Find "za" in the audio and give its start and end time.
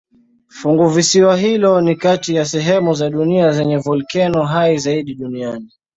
2.93-3.09